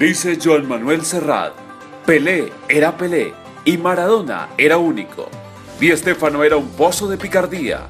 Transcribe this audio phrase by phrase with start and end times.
[0.00, 1.52] Dice Joan Manuel Serrat,
[2.06, 3.34] Pelé era Pelé
[3.66, 5.28] y Maradona era único.
[5.78, 7.82] Di Estefano era un pozo de picardía.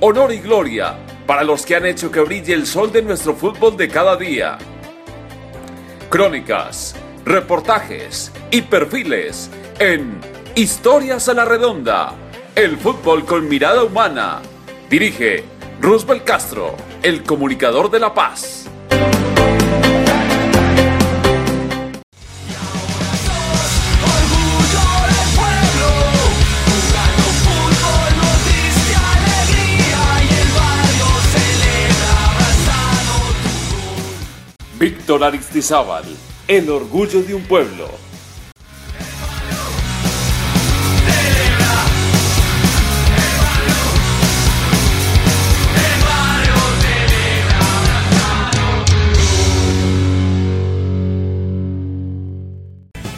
[0.00, 0.96] Honor y gloria
[1.28, 4.58] para los que han hecho que brille el sol de nuestro fútbol de cada día.
[6.10, 9.48] Crónicas, reportajes y perfiles
[9.78, 10.18] en
[10.56, 12.14] Historias a la Redonda.
[12.56, 14.42] El fútbol con mirada humana.
[14.90, 15.44] Dirige
[15.80, 18.63] Roosevelt Castro, el comunicador de la paz.
[35.04, 36.04] Víctor Aristizábal,
[36.48, 37.90] el orgullo de un pueblo.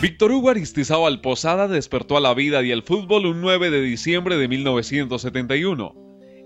[0.03, 4.37] Víctor Hugo Aristizábal Posada despertó a la vida y al fútbol un 9 de diciembre
[4.37, 5.95] de 1971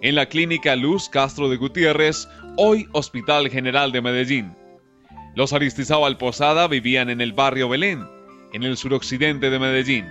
[0.02, 4.59] en la clínica Luz Castro de Gutiérrez, hoy Hospital General de Medellín.
[5.34, 8.04] Los Aristizábal Posada vivían en el barrio Belén,
[8.52, 10.06] en el suroccidente de Medellín.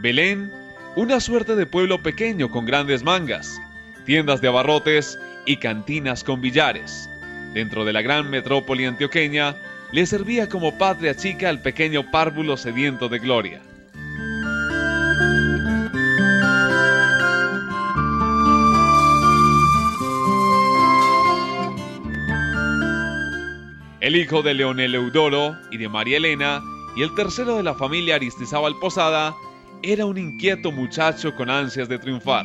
[0.00, 0.50] Belén,
[0.96, 3.60] una suerte de pueblo pequeño con grandes mangas,
[4.06, 7.08] tiendas de abarrotes y cantinas con billares.
[7.52, 9.54] Dentro de la gran metrópoli antioqueña,
[9.92, 13.62] le servía como patria chica al pequeño párvulo sediento de gloria.
[24.04, 26.62] El hijo de Leonel Eudoro y de María Elena,
[26.94, 29.34] y el tercero de la familia Aristizábal Posada,
[29.82, 32.44] era un inquieto muchacho con ansias de triunfar.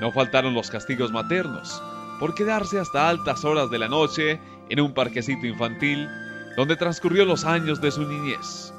[0.00, 1.82] No faltaron los castigos maternos,
[2.18, 4.40] por quedarse hasta altas horas de la noche
[4.70, 6.08] en un parquecito infantil
[6.56, 8.72] donde transcurrió los años de su niñez.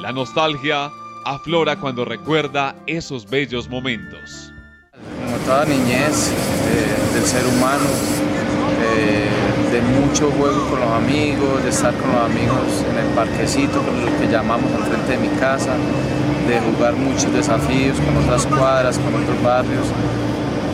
[0.00, 0.90] La nostalgia
[1.24, 4.52] aflora cuando recuerda esos bellos momentos.
[5.24, 7.86] Como toda niñez eh, del ser humano,
[8.80, 9.37] eh,
[9.72, 14.00] de mucho juego con los amigos, de estar con los amigos en el parquecito, con
[14.00, 15.72] lo que llamamos al frente de mi casa,
[16.48, 19.86] de jugar muchos desafíos con otras cuadras, con otros barrios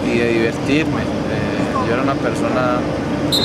[0.07, 1.03] y de divertirme.
[1.03, 2.79] Eh, yo era una persona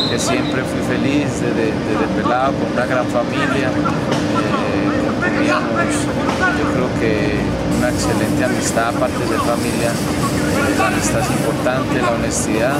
[0.09, 1.73] que siempre fui feliz desde,
[2.21, 3.69] pelado, con una gran familia.
[3.73, 4.89] Eh,
[5.33, 6.05] teníamos,
[6.59, 7.39] yo creo que
[7.79, 9.89] una excelente amistad, aparte de familia,
[10.77, 12.77] la amistad es importante, la honestidad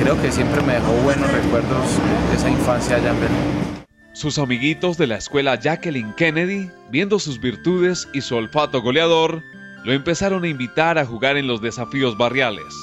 [0.00, 1.86] creo que siempre me dejó buenos recuerdos
[2.30, 3.84] de esa infancia allá en Belén.
[4.12, 9.42] Sus amiguitos de la escuela Jacqueline Kennedy, viendo sus virtudes y su olfato goleador,
[9.84, 12.74] lo empezaron a invitar a jugar en los desafíos barriales.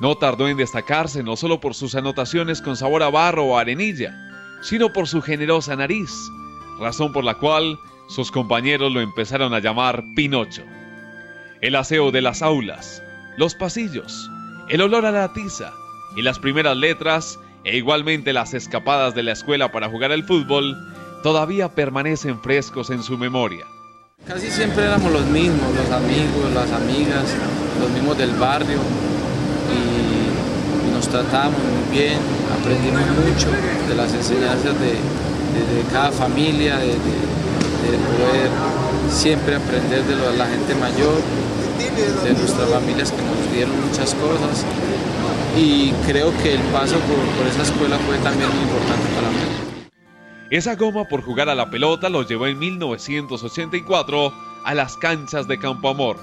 [0.00, 4.14] No tardó en destacarse no solo por sus anotaciones con sabor a barro o arenilla,
[4.62, 6.10] sino por su generosa nariz,
[6.78, 10.62] razón por la cual sus compañeros lo empezaron a llamar Pinocho.
[11.60, 13.02] El aseo de las aulas,
[13.36, 14.30] los pasillos,
[14.68, 15.72] el olor a la tiza,
[16.16, 20.74] y las primeras letras, e igualmente las escapadas de la escuela para jugar al fútbol,
[21.22, 23.66] todavía permanecen frescos en su memoria.
[24.26, 27.34] Casi siempre éramos los mismos, los amigos, las amigas,
[27.78, 28.78] los mismos del barrio
[29.70, 32.18] y nos tratábamos muy bien,
[32.58, 33.48] aprendimos mucho
[33.88, 34.96] de las enseñanzas de,
[35.92, 36.94] cada familia, de,
[38.18, 38.50] poder
[39.10, 41.20] siempre aprender de la gente mayor,
[42.24, 44.64] de nuestras familias que nos dieron muchas cosas
[45.56, 49.36] y creo que el paso por, esa escuela fue también muy importante para mí.
[50.50, 54.34] Esa goma por jugar a la pelota lo llevó en 1984
[54.64, 56.18] a las canchas de Campo Amor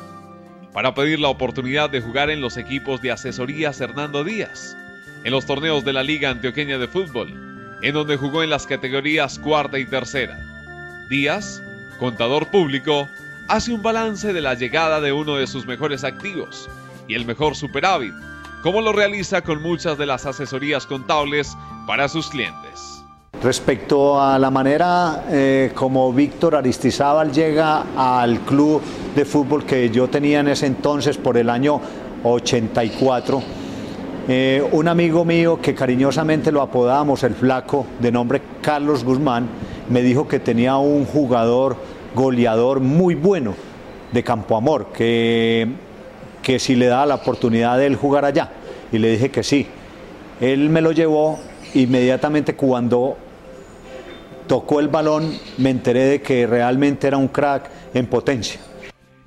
[0.72, 4.76] para pedir la oportunidad de jugar en los equipos de asesorías Hernando Díaz,
[5.24, 7.30] en los torneos de la Liga Antioqueña de Fútbol,
[7.82, 10.38] en donde jugó en las categorías cuarta y tercera.
[11.10, 11.62] Díaz,
[12.00, 13.08] contador público,
[13.48, 16.70] hace un balance de la llegada de uno de sus mejores activos
[17.08, 18.14] y el mejor superávit,
[18.64, 23.04] como lo realiza con muchas de las asesorías contables para sus clientes.
[23.44, 28.82] Respecto a la manera eh, como Víctor Aristizábal llega al club
[29.14, 31.82] de fútbol que yo tenía en ese entonces por el año
[32.24, 33.44] 84,
[34.30, 39.50] eh, un amigo mío que cariñosamente lo apodábamos el flaco, de nombre Carlos Guzmán,
[39.90, 41.76] me dijo que tenía un jugador
[42.16, 43.56] goleador muy bueno
[44.14, 45.68] de Campo Amor, que
[46.44, 48.52] que si le daba la oportunidad de él jugar allá.
[48.92, 49.66] Y le dije que sí.
[50.40, 51.40] Él me lo llevó
[51.74, 53.18] inmediatamente cuando
[54.48, 58.60] tocó el balón me enteré de que realmente era un crack en potencia.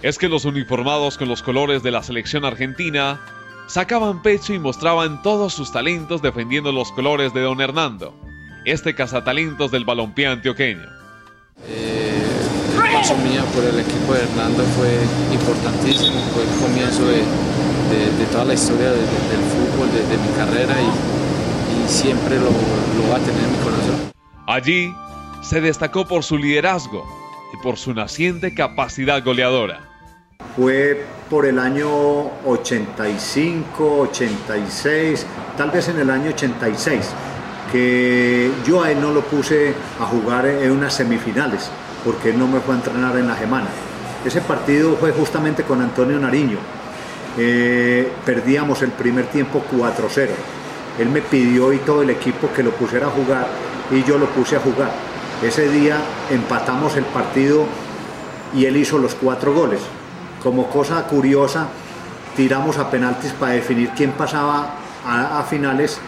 [0.02, 3.20] Es que los uniformados con los colores de la selección argentina
[3.66, 8.14] sacaban pecho y mostraban todos sus talentos defendiendo los colores de don Hernando,
[8.64, 10.86] este cazatalentos del balompié antioqueño.
[11.66, 12.05] Eh,
[13.06, 14.98] paso mío por el equipo de Hernando fue
[15.32, 22.34] importantísimo, fue el comienzo de, toda la historia del fútbol, de, mi carrera y, siempre
[22.34, 24.12] lo, lo va a tener en mi corazón.
[24.48, 24.92] Allí
[25.40, 27.06] se destacó por su liderazgo
[27.54, 29.82] y por su naciente capacidad goleadora.
[30.56, 31.88] Fue por el año
[32.44, 35.26] 85, 86,
[35.56, 37.08] tal vez en el año 86,
[37.70, 41.70] que yo a él no lo puse a jugar en unas semifinales,
[42.06, 43.66] porque no me fue a entrenar en la semana.
[44.24, 46.58] Ese partido fue justamente con Antonio Nariño.
[47.36, 50.28] Eh, perdíamos el primer tiempo 4-0.
[51.00, 53.48] Él me pidió y todo el equipo que lo pusiera a jugar
[53.90, 54.90] y yo lo puse a jugar.
[55.42, 55.98] Ese día
[56.30, 57.64] empatamos el partido
[58.54, 59.80] y él hizo los cuatro goles.
[60.42, 61.66] Como cosa curiosa,
[62.36, 64.74] tiramos a penaltis para definir quién pasaba
[65.04, 65.98] a, finales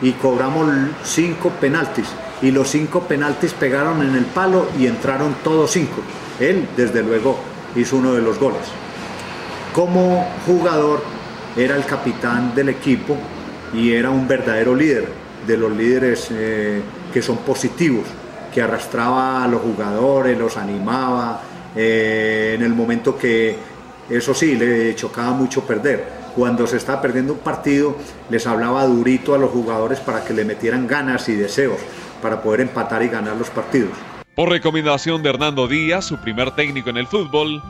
[0.00, 0.68] y cobramos
[1.04, 2.06] cinco penaltis.
[2.40, 6.02] Y los cinco penaltis pegaron en el palo y entraron todos cinco.
[6.38, 7.38] Él, desde luego,
[7.74, 8.62] hizo uno de los goles.
[9.74, 11.02] Como jugador,
[11.56, 13.16] era el capitán del equipo
[13.74, 15.08] y era un verdadero líder,
[15.46, 16.80] de los líderes eh,
[17.12, 18.04] que son positivos
[18.52, 21.42] que arrastraba a los jugadores, los animaba,
[21.76, 23.56] eh, en el momento que,
[24.08, 26.18] eso sí, le chocaba mucho perder.
[26.34, 27.96] Cuando se estaba perdiendo un partido,
[28.30, 31.78] les hablaba durito a los jugadores para que le metieran ganas y deseos
[32.20, 33.92] para poder empatar y ganar los partidos.
[34.34, 37.62] Por recomendación de Hernando Díaz, su primer técnico en el fútbol,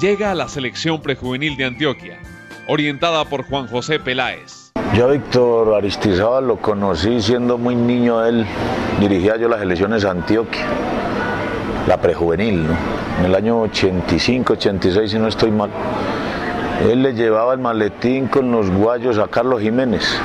[0.00, 2.18] llega a la selección prejuvenil de Antioquia,
[2.66, 4.72] orientada por Juan José Peláez.
[4.94, 8.46] Yo a Víctor Aristizábal lo conocí siendo muy niño él,
[9.00, 10.64] dirigía yo las elecciones a Antioquia,
[11.86, 13.04] la prejuvenil, ¿no?
[13.18, 15.70] en el año 85, 86 si no estoy mal.
[16.88, 20.18] Él le llevaba el maletín con los guayos a Carlos Jiménez.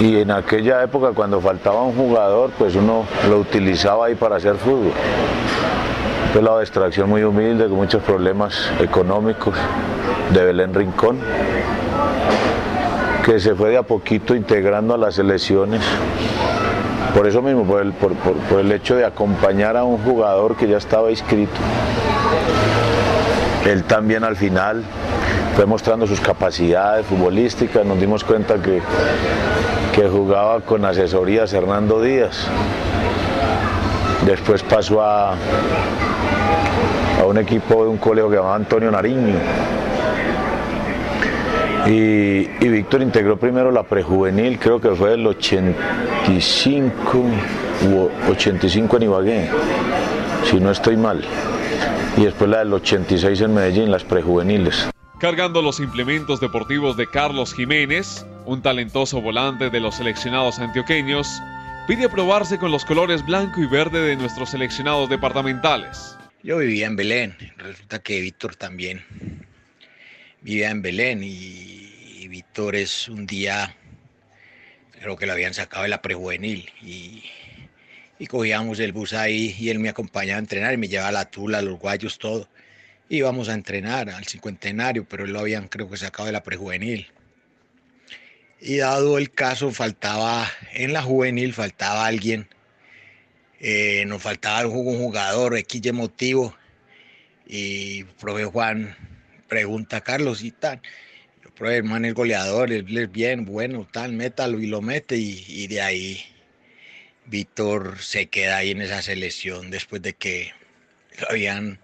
[0.00, 4.56] Y en aquella época cuando faltaba un jugador, pues uno lo utilizaba ahí para hacer
[4.56, 4.92] fútbol.
[6.32, 9.54] Fue la extracción muy humilde, con muchos problemas económicos,
[10.32, 11.18] de Belén Rincón
[13.28, 15.82] que se fue de a poquito integrando a las elecciones.
[17.14, 18.14] Por eso mismo, por el, por,
[18.58, 21.60] el hecho de acompañar a un jugador que ya estaba inscrito.
[23.66, 24.82] Él también al final
[25.58, 28.80] fue mostrando sus capacidades futbolísticas, nos dimos cuenta que,
[29.92, 32.46] que jugaba con asesorías Hernando Díaz.
[34.24, 39.34] Después pasó a, a un equipo de un colegio que llamaba Antonio Nariño
[41.88, 47.18] y, Víctor integró primero la prejuvenil, creo que fue el 85
[47.90, 49.48] u 85 en Ibagué,
[50.48, 51.24] si no estoy mal.
[52.16, 54.88] Y después la del 86 en Medellín, las prejuveniles.
[55.18, 61.42] Cargando los implementos deportivos de Carlos Jiménez, un talentoso volante de los seleccionados antioqueños,
[61.88, 66.16] pide probarse con los colores blanco y verde de nuestros seleccionados departamentales.
[66.44, 69.04] Yo vivía en Belén, resulta que Víctor también
[70.40, 73.74] vivía en Belén y, Víctor es un día,
[75.00, 77.24] creo que lo habían sacado de la prejuvenil y,
[78.20, 81.24] y cogíamos el bus ahí y él me acompañaba a entrenar y me llevaba la
[81.24, 82.48] tula, los guayos, todo.
[83.08, 87.08] Íbamos a entrenar al cincuentenario, pero él lo habían creo que sacado de la prejuvenil.
[88.60, 92.48] Y dado el caso, faltaba en la juvenil, faltaba alguien,
[93.60, 96.54] eh, nos faltaba un jugador X motivo
[97.46, 98.96] y profe Juan
[99.48, 100.80] pregunta Carlos y tal.
[101.42, 105.66] Yo probé, hermano, el goleador, él es bien, bueno, tal, métalo y lo mete y,
[105.66, 106.22] de ahí
[107.26, 110.52] Víctor se queda ahí en esa selección después de que
[111.20, 111.80] lo habían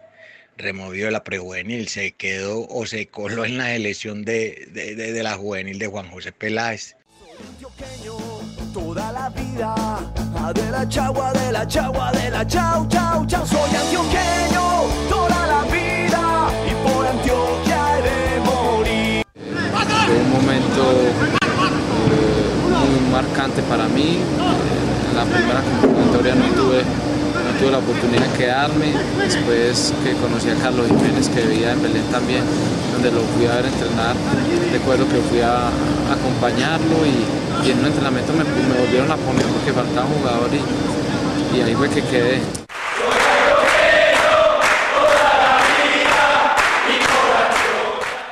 [0.56, 5.34] removido de la prejuvenil, se quedó o se coló en la selección de, de, la
[5.34, 6.96] juvenil de Juan José Peláez.
[8.72, 9.74] Toda la vida,
[10.54, 15.62] de la chagua, de la chagua, de la chau, chau, chau, soy antioqueño, toda la
[15.62, 19.26] vida, y por Antioquia he de morir.
[20.06, 20.82] Fue un momento
[22.10, 22.34] eh,
[22.70, 24.18] muy marcante para mí.
[25.10, 26.82] En la primera convocatoria no tuve,
[27.58, 28.92] tuve la oportunidad de quedarme.
[29.18, 32.44] Después que conocí a Carlos Jiménez, que vivía en Belén también,
[32.92, 34.16] donde lo fui a ver entrenar.
[34.72, 35.68] Recuerdo que fui a
[36.12, 41.74] acompañarlo y en un entrenamiento me, volvieron a poner porque faltaba jugador y, y ahí
[41.74, 42.40] fue que quedé.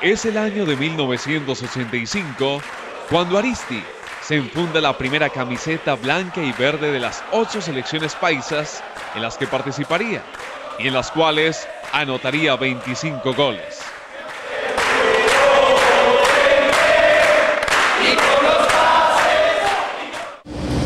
[0.02, 2.60] Es el año de 1985
[3.08, 3.82] cuando Aristi
[4.22, 8.82] se enfunda la primera camiseta blanca y verde de las ocho selecciones paisas
[9.14, 10.22] en las que participaría
[10.78, 13.80] y en las cuales anotaría 25 goles.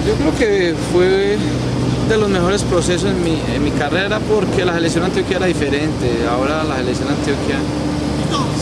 [0.06, 1.36] Yo creo que fue
[2.08, 6.26] de los mejores procesos en mi, en mi carrera porque la selección Antioquia era diferente.
[6.30, 7.56] Ahora la selección Antioquia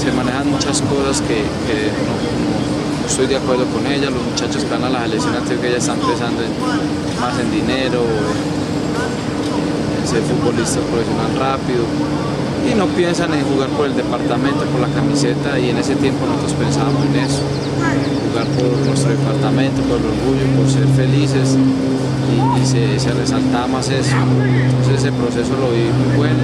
[0.00, 4.10] se manejan muchas cosas que, no, estoy de acuerdo con ella.
[4.10, 6.42] Los muchachos que van a la selección Antioquia ya están pensando
[7.20, 8.02] más en dinero,
[10.00, 11.84] en ser futbolista profesional rápido
[12.70, 16.24] y no piensan en jugar por el departamento, por la camiseta y en ese tiempo
[16.26, 17.42] nosotros pensábamos en eso,
[18.30, 24.16] jugar por nuestro departamento, por el orgullo, por ser felices y, se, resaltaba más eso.
[24.16, 26.40] Entonces ese proceso lo vi muy bueno,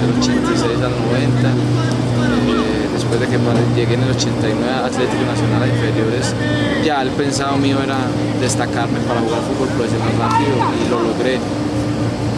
[0.00, 1.48] del 86 al 90.
[2.50, 2.79] Eh,
[3.10, 6.34] después de que llegué en el 89 a Atlético Nacional a inferiores,
[6.84, 7.98] ya el pensado mío era
[8.40, 10.50] destacarme para jugar fútbol profesional rápido
[10.84, 11.38] y lo logré.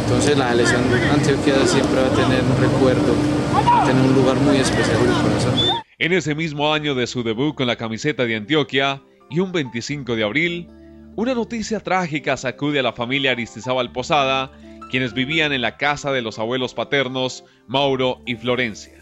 [0.05, 3.15] Entonces la selección Antioquia siempre va a tener un recuerdo,
[3.55, 5.83] va a tener un lugar muy especial en mi corazón.
[5.99, 10.17] En ese mismo año de su debut con la camiseta de Antioquia y un 25
[10.17, 10.69] de abril,
[11.17, 14.51] una noticia trágica sacude a la familia Aristizábal Posada,
[14.91, 19.02] quienes vivían en la casa de los abuelos paternos Mauro y Florencia.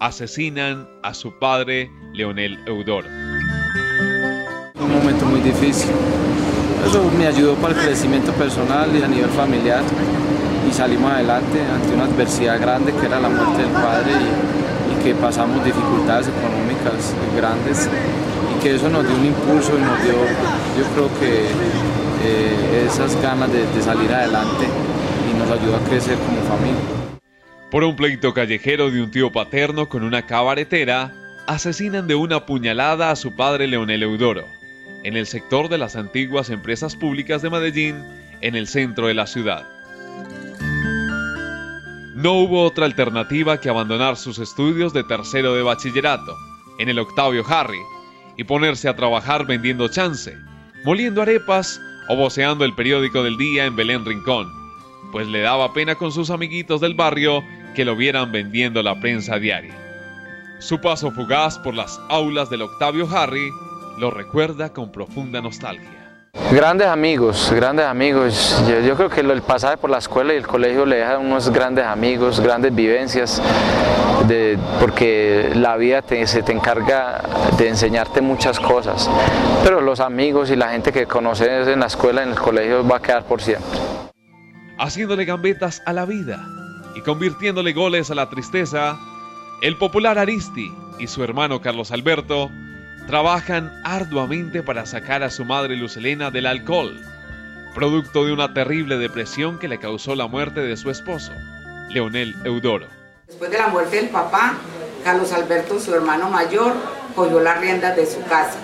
[0.00, 3.08] Asesinan a su padre Leonel Eudoro.
[3.08, 5.90] Un momento muy difícil
[6.86, 9.82] eso me ayudó para el crecimiento personal y a nivel familiar
[10.68, 15.14] y salimos adelante ante una adversidad grande que era la muerte del padre y, que
[15.14, 20.14] pasamos dificultades económicas grandes y que eso nos dio un impulso y nos dio,
[20.76, 21.46] yo creo que
[22.24, 26.97] eh, esas ganas de salir adelante y nos ayudó a crecer como familia.
[27.70, 31.12] Por un pleito callejero de un tío paterno con una cabaretera,
[31.46, 34.58] asesinan de una puñalada a su padre Leonel Eudoro
[35.04, 38.04] en el sector de las antiguas empresas públicas de Medellín,
[38.40, 39.66] en el centro de la ciudad.
[42.14, 46.36] No hubo otra alternativa que abandonar sus estudios de tercero de bachillerato,
[46.78, 47.80] en el Octavio Harry,
[48.36, 50.36] y ponerse a trabajar vendiendo chance,
[50.84, 54.48] moliendo arepas o voceando el periódico del día en Belén Rincón,
[55.12, 57.42] pues le daba pena con sus amiguitos del barrio
[57.74, 59.74] que lo vieran vendiendo la prensa diaria.
[60.58, 63.50] Su paso fugaz por las aulas del Octavio Harry
[63.98, 65.98] lo recuerda con profunda nostalgia.
[66.52, 68.62] Grandes amigos, grandes amigos.
[68.86, 71.84] Yo, creo que el pasaje por la escuela y el colegio le deja unos grandes
[71.84, 73.42] amigos, grandes vivencias,
[74.80, 77.20] porque la vida se te encarga
[77.58, 79.10] de enseñarte muchas cosas.
[79.62, 82.96] Pero los amigos y la gente que conoces en la escuela, en el colegio, va
[82.96, 83.97] a quedar por siempre.
[84.78, 86.46] Haciéndole gambetas a la vida
[86.94, 88.96] y convirtiéndole goles a la tristeza,
[89.60, 92.48] el popular Aristi y su hermano Carlos Alberto
[93.08, 96.96] trabajan arduamente para sacar a su madre Lucelena del alcohol,
[97.74, 101.32] producto de una terrible depresión que le causó la muerte de su esposo,
[101.88, 102.86] Leonel Eudoro.
[103.26, 104.54] Después de la muerte del papá,
[105.02, 106.72] Carlos Alberto, su hermano mayor,
[107.16, 108.58] cogió las riendas de su casa.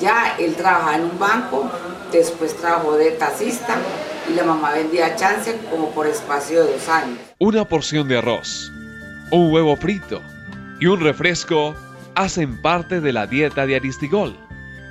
[0.00, 1.70] Ya él trabajaba en un banco,
[2.12, 3.76] después trabajó de taxista
[4.30, 7.18] y la mamá vendía chance como por espacio de dos años.
[7.38, 8.70] Una porción de arroz,
[9.30, 10.20] un huevo frito
[10.80, 11.74] y un refresco
[12.14, 14.36] hacen parte de la dieta de Aristigol,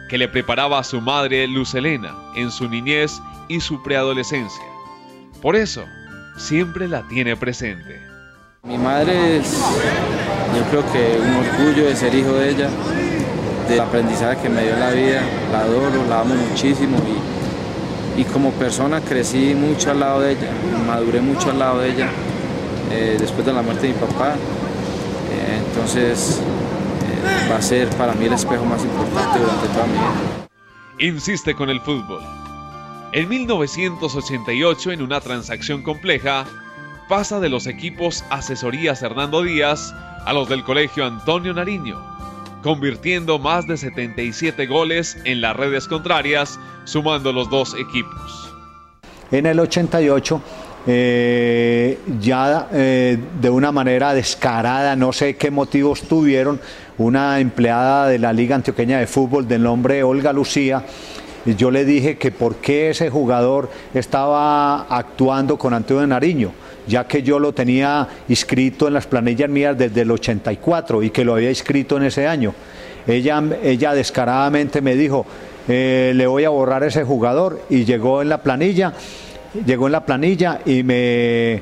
[0.09, 4.63] que le preparaba a su madre Lucelena en su niñez y su preadolescencia.
[5.41, 5.85] Por eso,
[6.37, 8.01] siempre la tiene presente.
[8.63, 9.51] Mi madre es,
[10.55, 12.69] yo creo que un orgullo de ser hijo de ella,
[13.69, 17.36] del aprendizaje que me dio la vida, la adoro, la amo muchísimo y,
[18.25, 20.51] como persona crecí mucho al lado de ella,
[20.85, 22.09] maduré mucho al lado de ella
[22.91, 24.35] eh, después de la muerte de mi papá.
[25.31, 26.41] Eh, entonces
[27.51, 30.47] va a ser para mí el espejo más importante durante toda mi vida.
[30.99, 32.21] Insiste con el fútbol.
[33.13, 36.45] En 1988, en una transacción compleja,
[37.07, 39.93] pasa de los equipos Asesorías Hernando Díaz
[40.25, 42.03] a los del Colegio Antonio Nariño,
[42.63, 48.53] convirtiendo más de 77 goles en las redes contrarias, sumando los dos equipos.
[49.31, 50.41] En el 88
[50.89, 56.61] eh, ya eh, de una manera descarada, no sé qué motivos tuvieron,
[56.97, 60.85] una empleada de la Liga Antioqueña de Fútbol del nombre Olga Lucía,
[61.45, 66.53] yo le dije que por qué ese jugador estaba actuando con Antonio Nariño,
[66.87, 71.25] ya que yo lo tenía inscrito en las planillas mías desde el 84 y que
[71.25, 72.53] lo había inscrito en ese año.
[73.05, 75.25] Ella, ella descaradamente me dijo,
[75.67, 78.93] eh, le voy a borrar ese jugador y llegó en la planilla
[79.65, 81.61] llegó en la planilla y me,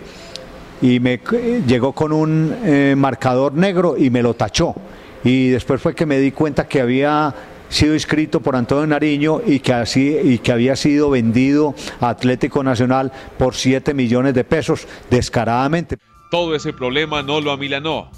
[0.82, 1.20] y me
[1.68, 4.76] llegó con un eh, marcador negro y me lo tachó.
[5.24, 7.34] Y después fue que me di cuenta que había
[7.76, 12.64] sido inscrito por Antonio Nariño y que, así, y que había sido vendido a Atlético
[12.64, 15.98] Nacional por 7 millones de pesos descaradamente.
[16.32, 18.10] Todo ese problema no lo amilanó,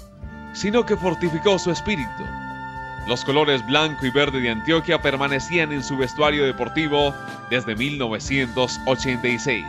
[0.54, 2.24] sino que fortificó su espíritu.
[3.08, 7.14] los colores blanco y verde de Antioquia permanecían en su vestuario deportivo
[7.50, 9.64] desde 1986.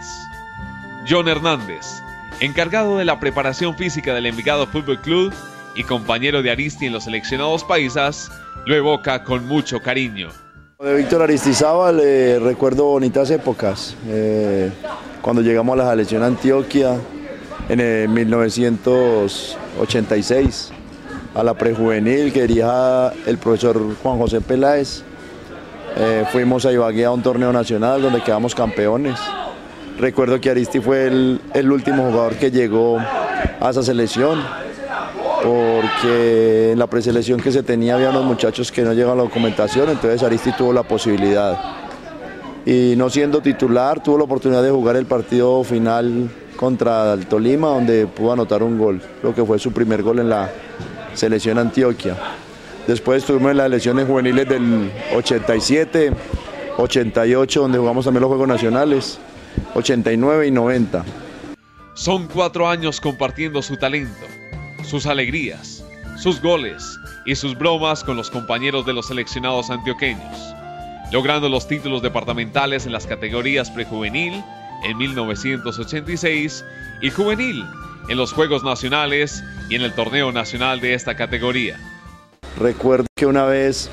[1.10, 2.04] John Hernández,
[2.42, 5.34] encargado de la preparación física del Envigado Fútbol Club
[5.80, 8.30] y compañero de Aristi en los seleccionados paisas,
[8.66, 10.28] lo evoca con mucho cariño.
[10.78, 13.96] De Víctor Aristizábal eh, recuerdo bonitas épocas.
[14.10, 14.70] Eh,
[15.22, 16.98] cuando llegamos a la selección Antioquia
[17.70, 20.74] en 1986,
[21.34, 25.04] a la prejuvenil que dirija el profesor Juan José Peláez.
[25.96, 29.18] Eh, fuimos a Ibagué a un torneo nacional donde quedamos campeones.
[29.98, 34.44] Recuerdo que Aristi fue el último jugador que llegó a esa selección
[35.44, 39.28] porque en la preselección que se tenía había unos muchachos que no llegaban a la
[39.28, 41.58] documentación, entonces Aristi tuvo la posibilidad.
[42.66, 47.70] Y no siendo titular, tuvo la oportunidad de jugar el partido final contra el Tolima,
[47.70, 50.50] donde pudo anotar un gol, lo que fue su primer gol en la
[51.14, 52.16] selección Antioquia.
[52.86, 56.12] Después estuvimos en las elecciones juveniles del 87,
[56.78, 59.20] 88, donde jugamos también los Juegos Nacionales,
[59.76, 61.06] 89 y 90.
[61.94, 64.39] Son cuatro años compartiendo su talento
[64.90, 65.84] sus alegrías,
[66.18, 70.56] sus goles y sus bromas con los compañeros de los seleccionados antioqueños,
[71.12, 74.44] logrando los títulos departamentales en las categorías prejuvenil
[74.84, 76.66] en 1986
[77.04, 77.64] y juvenil
[78.10, 81.78] en los Juegos Nacionales y en el torneo nacional de esta categoría.
[82.58, 83.92] Recuerdo que una vez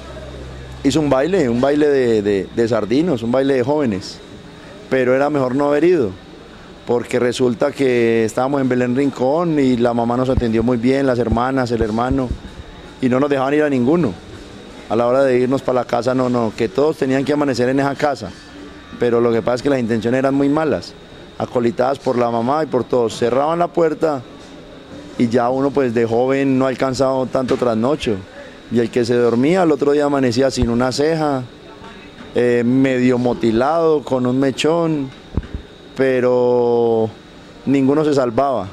[0.82, 4.18] hizo un baile, un baile de, de sardinos, un baile de jóvenes,
[4.88, 6.25] pero era mejor no haber ido
[6.86, 11.18] porque resulta que estábamos en Belén Rincón y la mamá nos atendió muy bien, las
[11.18, 12.28] hermanas, el hermano,
[13.02, 14.14] y no nos dejaban ir a ninguno.
[14.88, 17.68] A la hora de irnos para la casa, no, no, que todos tenían que amanecer
[17.68, 18.30] en esa casa,
[19.00, 20.94] pero lo que pasa es que las intenciones eran muy malas,
[21.38, 23.18] acolitadas por la mamá y por todos.
[23.18, 24.22] Cerraban la puerta
[25.18, 28.14] y ya uno pues de joven no ha alcanzado tanto trasnocho.
[28.70, 31.42] Y el que se dormía al otro día amanecía sin una ceja,
[32.36, 35.10] eh, medio motilado, con un mechón
[35.96, 37.10] pero
[37.64, 38.68] ninguno se salvaba.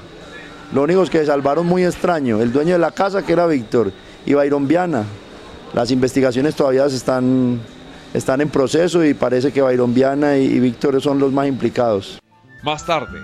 [0.73, 3.91] Lo único que se salvaron muy extraño, el dueño de la casa que era Víctor
[4.25, 5.05] y Byron Viana.
[5.73, 7.59] Las investigaciones todavía están,
[8.13, 12.19] están en proceso y parece que Byron Viana y, y Víctor son los más implicados.
[12.63, 13.19] Más tarde,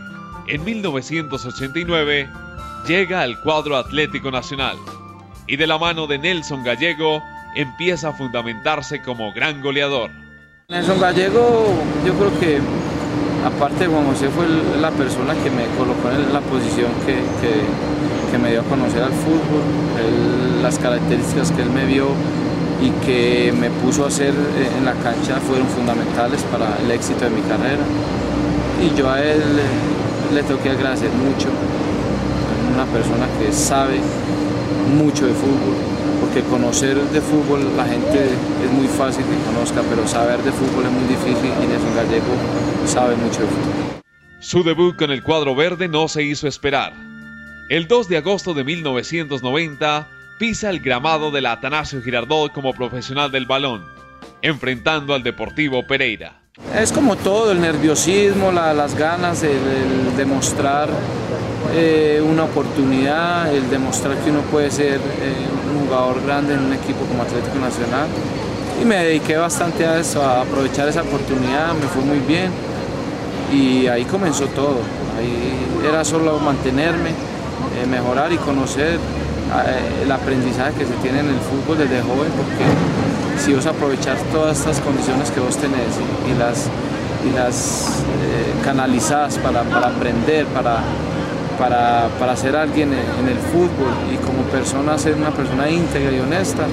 [0.47, 2.29] en 1989,
[2.87, 4.77] llega al cuadro Atlético Nacional
[5.47, 7.21] y de la mano de Nelson Gallego
[7.55, 10.11] empieza a fundamentarse como gran goleador.
[10.69, 11.65] Nelson Gallego
[12.05, 12.59] yo creo que
[13.45, 14.45] aparte Juan José fue
[14.79, 17.19] la persona que me colocó en la posición que,
[18.37, 22.07] me dio a conocer al fútbol, las características que él me vio
[22.81, 27.25] y que me puso a hacer eh, en la cancha fueron fundamentales para el éxito
[27.25, 27.83] de mi carrera.
[28.81, 29.41] Y yo a él
[30.33, 31.49] le, tengo que agradecer mucho,
[32.73, 33.99] una persona que sabe
[34.97, 35.75] mucho de fútbol,
[36.39, 40.85] porque conocer de fútbol la gente es muy fácil que conozca, pero saber de fútbol
[40.85, 42.25] es muy difícil y Nelson Gallego
[42.85, 44.01] sabe mucho de fútbol.
[44.39, 46.93] Su debut con el cuadro verde no se hizo esperar.
[47.69, 50.07] El 2 de agosto de 1990
[50.39, 53.85] pisa el gramado del Atanasio Girardot como profesional del balón,
[54.41, 56.41] enfrentando al Deportivo Pereira.
[56.75, 59.51] Es como todo, el nerviosismo, las ganas, de
[60.17, 60.89] demostrar
[61.73, 64.99] eh, una oportunidad, el demostrar que uno puede ser eh,
[65.71, 68.07] un jugador grande en un equipo como Atlético Nacional.
[68.81, 72.49] Y me dediqué bastante a eso, a aprovechar esa oportunidad, me fue muy bien
[73.53, 74.79] y ahí comenzó todo.
[75.17, 78.97] Ahí era solo mantenerme, eh, mejorar y conocer
[80.03, 84.59] el aprendizaje que se tiene en el fútbol desde joven, porque si vos aprovechar todas
[84.59, 85.97] estas condiciones que vos tenés
[86.29, 86.67] y, las,
[87.27, 88.03] y las
[88.63, 90.83] canalizás para, para aprender, para
[91.59, 96.65] para, ser alguien en el fútbol y como persona ser una persona íntegra y honesta,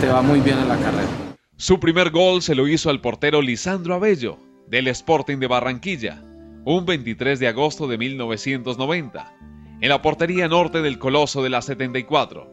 [0.00, 1.08] te va muy bien en la carrera.
[1.56, 6.22] Su primer gol se lo hizo al portero Lisandro Abello, del Sporting de Barranquilla,
[6.64, 9.34] un 23 de agosto de 1990,
[9.80, 12.48] en la portería norte del Coloso de la 74.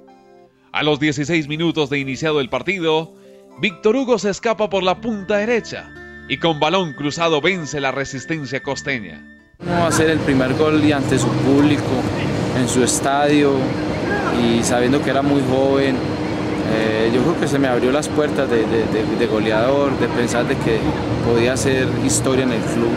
[0.71, 3.13] A los 16 minutos de iniciado el partido,
[3.61, 5.93] Víctor Hugo se escapa por la punta derecha
[6.27, 9.34] y con balón cruzado vence la resistencia costeña.
[9.63, 11.83] No va a ser el primer gol y ante su público,
[12.59, 13.53] en su estadio
[14.41, 15.95] y sabiendo que era muy joven,
[16.73, 20.79] eh, yo creo que se me abrió las puertas de, goleador, de pensar de que
[21.25, 22.91] podía hacer historia en el club,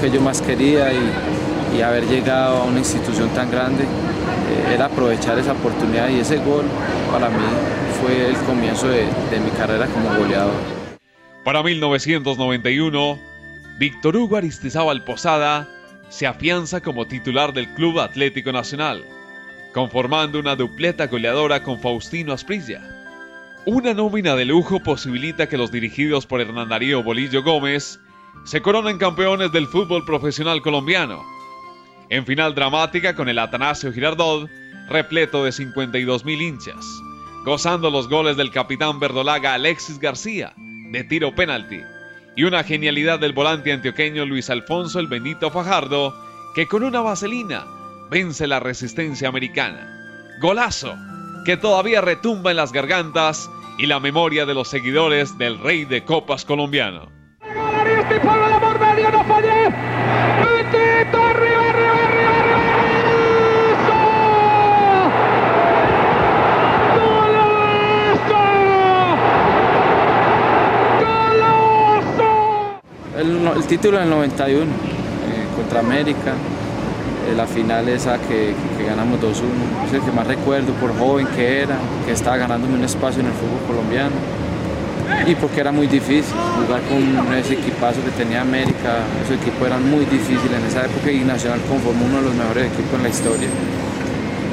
[0.00, 5.38] que yo más quería y, haber llegado a una institución tan grande eh, era aprovechar
[5.38, 6.64] esa oportunidad y ese gol
[7.10, 7.42] para mí
[8.00, 9.06] fue el comienzo de
[9.42, 10.52] mi carrera como goleador.
[11.44, 13.18] Para 1991,
[13.82, 15.68] Víctor Hugo Aristizábal Posada
[16.08, 19.04] se afianza como titular del Club Atlético Nacional,
[19.74, 22.80] conformando una dupleta goleadora con Faustino Asprilla,
[23.66, 27.98] Una nómina de lujo posibilita que los dirigidos por Hernán Darío Bolillo Gómez
[28.44, 31.20] se coronen campeones del fútbol profesional colombiano.
[32.08, 34.48] En final dramática con el Atanasio Girardot,
[34.90, 36.86] repleto de 52 mil hinchas,
[37.44, 40.52] gozando los goles del capitán verdolaga Alexis García,
[40.92, 41.80] de tiro penalti,
[42.36, 46.14] y una genialidad del volante antioqueño Luis Alfonso el Bendito Fajardo,
[46.54, 47.64] que con una vaselina
[48.10, 49.88] vence la resistencia americana.
[50.40, 50.94] Golazo,
[51.44, 56.04] que todavía retumba en las gargantas y la memoria de los seguidores del Rey de
[56.04, 57.10] Copas colombiano.
[73.54, 74.66] El, título del 91 eh,
[75.54, 76.32] contra América,
[77.28, 78.54] eh, la final esa que,
[78.86, 82.84] ganamos 2-1, es el que más recuerdo por joven que era, que estaba ganándome un
[82.84, 84.14] espacio en el fútbol colombiano
[85.26, 86.34] y porque era muy difícil
[86.64, 91.12] jugar con ese equipazo que tenía América, esos equipos eran muy difíciles en esa época
[91.12, 93.48] y Nacional conformó uno de los mejores equipos en la historia.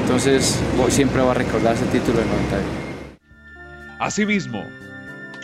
[0.02, 2.62] Entonces siempre va a recordar ese título del 91.
[3.98, 4.64] Asimismo,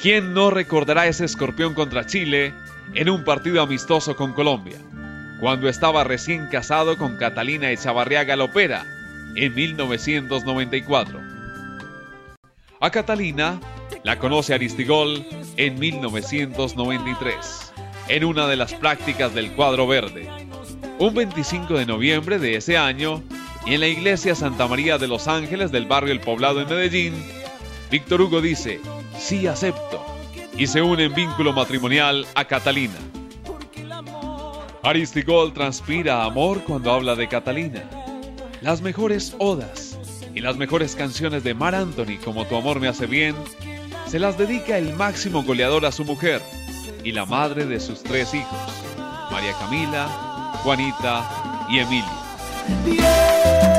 [0.01, 2.53] ¿quién no recordará ese escorpión contra Chile
[2.95, 4.79] en un partido amistoso con Colombia,
[5.41, 8.85] cuando estaba recién casado con Catalina Echavarriaga Lopera
[9.35, 11.21] en 1994?
[12.81, 13.61] A Catalina
[14.03, 17.73] la conoce Aristigol en 1993,
[18.09, 20.29] en una de las prácticas del cuadro verde.
[20.99, 23.23] Un 25 de noviembre de ese año,
[23.67, 27.15] en la iglesia Santa María de los Ángeles del barrio El Poblado en Medellín,
[27.91, 28.81] Víctor Hugo dice,
[29.19, 30.05] sí acepto,
[30.59, 32.95] y se une en vínculo matrimonial a Catalina.
[34.83, 37.83] Aristigol transpira amor cuando habla de Catalina.
[38.63, 39.99] Las mejores odas
[40.35, 43.35] y las mejores canciones de Mar Anthony como Tu amor me hace bien
[44.07, 46.41] se las dedica el máximo goleador a su mujer
[47.03, 48.59] y la madre de sus tres hijos,
[49.31, 50.09] María Camila,
[50.63, 53.76] Juanita y Emilia.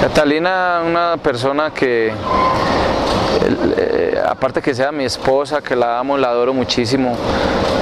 [0.00, 2.10] Catalina, una persona que,
[3.76, 7.14] eh, aparte que sea mi esposa, que la amo, la adoro muchísimo,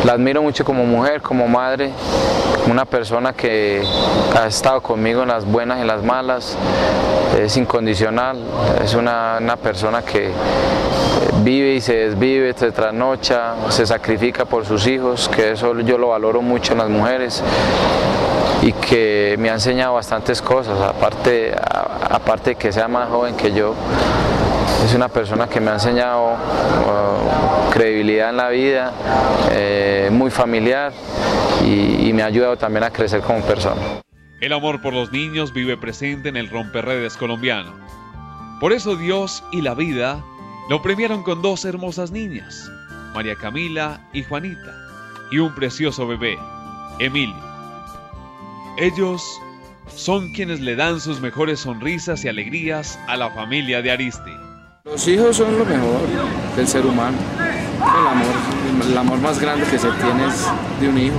[0.04, 1.92] la admiro mucho como mujer, como madre,
[2.68, 3.85] una persona que
[4.37, 6.57] ha estado conmigo en las buenas y en las malas,
[7.38, 8.37] es incondicional,
[8.83, 10.33] es una, persona que
[11.44, 16.09] vive y se desvive, se trasnocha, se sacrifica por sus hijos, que eso yo lo
[16.09, 17.44] valoro mucho en las mujeres
[18.62, 23.53] y que me ha enseñado bastantes cosas, aparte, aparte de que sea más joven que
[23.53, 23.75] yo,
[24.85, 28.92] es una persona que me ha enseñado uh, credibilidad en la vida,
[29.53, 30.92] eh, muy familiar
[31.64, 33.81] y, me ha ayudado también a crecer como persona.
[34.40, 37.73] El amor por los niños vive presente en el romperredes colombiano.
[38.61, 40.25] Por eso Dios y la vida
[40.68, 42.71] lo premiaron con dos hermosas niñas,
[43.14, 44.75] María Camila y Juanita,
[45.31, 46.38] y un precioso bebé,
[46.99, 47.48] Emilio.
[48.81, 49.43] Ellos
[49.93, 54.31] son quienes le dan sus mejores sonrisas y alegrías a la familia de Aristi.
[54.85, 56.01] Los hijos son lo mejor
[56.55, 57.17] del ser humano.
[57.81, 60.47] El amor, el amor más grande que se tiene es
[60.81, 61.17] de un hijo.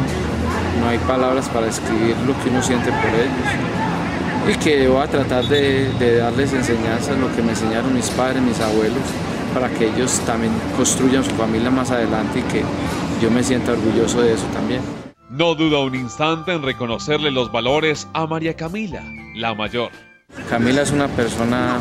[0.80, 4.56] No hay palabras para describir lo que uno siente por ellos.
[4.56, 8.42] Y que voy a tratar de, de darles enseñanzas, lo que me enseñaron mis padres,
[8.42, 9.04] mis abuelos,
[9.54, 12.64] para que ellos también construyan su familia más adelante y que
[13.22, 15.09] yo me sienta orgulloso de eso también.
[15.30, 19.04] No duda un instante en reconocerle los valores a María Camila,
[19.36, 19.92] la mayor.
[20.50, 21.80] Camila es una persona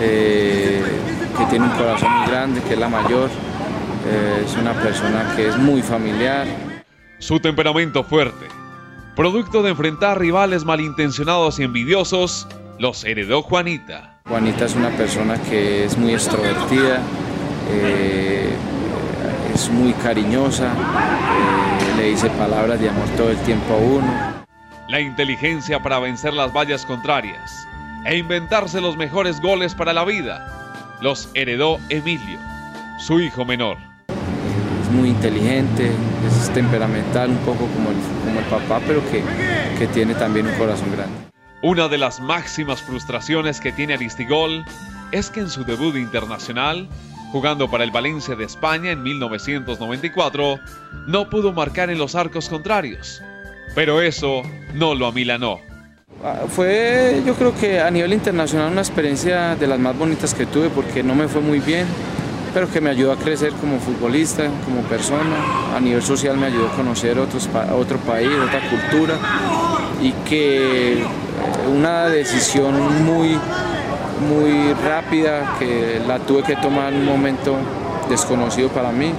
[0.00, 0.82] eh,
[1.36, 3.28] que tiene un corazón muy grande, que es la mayor,
[4.06, 6.46] eh, es una persona que es muy familiar.
[7.18, 8.46] Su temperamento fuerte,
[9.14, 12.48] producto de enfrentar rivales malintencionados y envidiosos,
[12.78, 14.22] los heredó Juanita.
[14.26, 17.02] Juanita es una persona que es muy extrovertida,
[17.70, 18.48] eh,
[19.54, 20.72] es muy cariñosa,
[21.96, 24.44] le dice palabras de amor todo el tiempo a uno.
[24.88, 27.66] La inteligencia para vencer las vallas contrarias
[28.04, 30.96] e inventarse los mejores goles para la vida.
[31.00, 32.38] Los heredó Emilio,
[32.98, 33.78] su hijo menor.
[34.82, 35.90] Es muy inteligente,
[36.26, 39.22] es temperamental, un poco como el, como el papá, pero que,
[39.78, 41.16] que tiene también un corazón grande.
[41.62, 44.64] Una de las máximas frustraciones que tiene Aristigol
[45.12, 46.88] es que en su debut internacional,
[47.34, 50.60] jugando para el Valencia de España en 1994,
[51.08, 53.20] no pudo marcar en los arcos contrarios.
[53.74, 54.42] Pero eso
[54.72, 55.58] no lo amilanó.
[56.22, 60.46] Ah, fue yo creo que a nivel internacional una experiencia de las más bonitas que
[60.46, 61.88] tuve porque no me fue muy bien,
[62.54, 65.74] pero que me ayudó a crecer como futbolista, como persona.
[65.76, 69.18] A nivel social me ayudó a conocer otros, otro país, otra cultura
[70.00, 71.06] y que eh,
[71.68, 73.36] una decisión muy,
[74.24, 77.56] muy rápida que la tuve que tomar en un momento
[78.08, 79.12] desconocido para mí,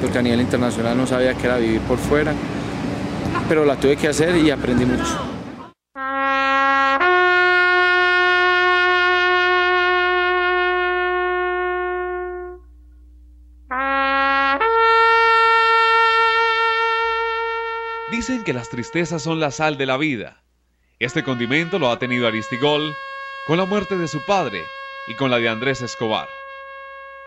[0.00, 2.32] porque a nivel internacional no sabía qué era vivir por fuera,
[3.48, 5.18] pero la tuve que hacer y aprendí mucho.
[18.10, 20.42] Dicen que las tristezas son la sal de la vida.
[20.98, 22.94] Este condimento lo ha tenido Aristigol
[23.48, 24.62] con la muerte de su padre
[25.06, 26.28] y con la de Andrés Escobar.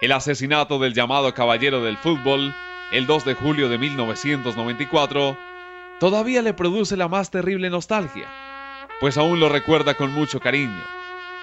[0.02, 2.54] El asesinato del llamado Caballero del Fútbol,
[2.92, 5.36] el 2 de julio de 1994,
[6.00, 8.30] todavía le produce la más terrible nostalgia,
[9.00, 10.84] pues aún lo recuerda con mucho cariño,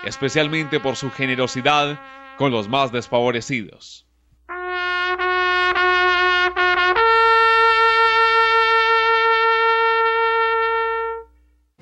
[0.04, 2.00] especialmente por su generosidad
[2.36, 4.07] con los más desfavorecidos.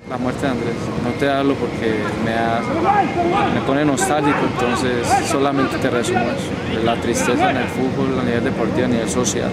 [0.09, 5.89] La muerte de Andrés, no te hablo porque me, me pone nostálgico, entonces solamente te
[5.89, 6.83] resumo eso.
[6.85, 9.51] La tristeza en el fútbol, a nivel deportivo, a nivel social,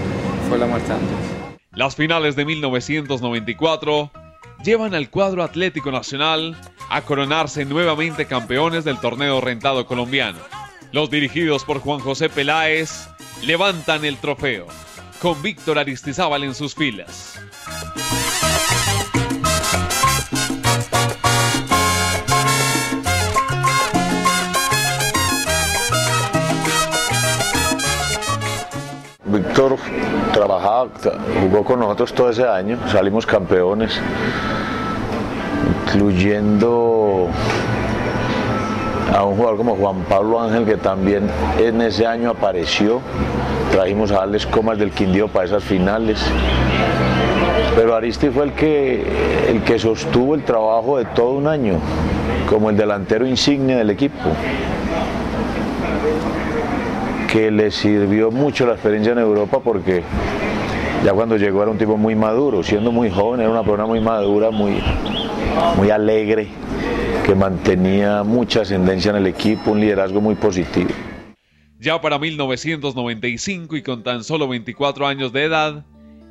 [0.48, 1.18] fue la muerte de Andrés.
[1.72, 4.12] Las finales de 1994
[4.64, 6.56] llevan al cuadro Atlético Nacional
[6.88, 10.38] a coronarse nuevamente campeones del torneo rentado colombiano.
[10.92, 13.08] Los dirigidos por Juan José Peláez
[13.44, 14.66] levantan el trofeo,
[15.20, 17.40] con Víctor Aristizábal en sus filas.
[31.42, 34.00] Jugó con nosotros todo ese año, salimos campeones,
[35.86, 37.28] incluyendo
[39.14, 43.00] a un jugador como Juan Pablo Ángel que también en ese año apareció.
[43.70, 46.20] Trajimos a Alex Comas del Quindío para esas finales.
[47.76, 49.04] Pero Aristi fue el que,
[49.48, 51.74] el que sostuvo el trabajo de todo un año,
[52.48, 54.30] como el delantero insignia del equipo
[57.34, 60.04] que le sirvió mucho la experiencia en Europa porque
[61.04, 64.00] ya cuando llegó era un tipo muy maduro, siendo muy joven, era una persona muy
[64.00, 64.82] madura, muy,
[65.76, 66.48] muy alegre,
[67.26, 70.88] que mantenía mucha ascendencia en el equipo, un liderazgo muy positivo.
[71.78, 75.84] Ya para 1995 y con tan solo 24 años de edad,